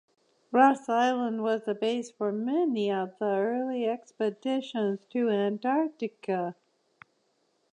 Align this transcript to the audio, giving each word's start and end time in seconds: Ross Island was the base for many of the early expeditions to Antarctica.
Ross 0.51 0.89
Island 0.89 1.43
was 1.43 1.65
the 1.65 1.75
base 1.75 2.09
for 2.09 2.31
many 2.31 2.91
of 2.91 3.15
the 3.19 3.25
early 3.35 3.85
expeditions 3.87 5.05
to 5.11 5.29
Antarctica. 5.29 6.55